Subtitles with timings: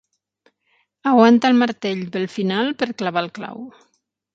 [1.11, 3.67] Aguanta el martell pel final per clavar el clau.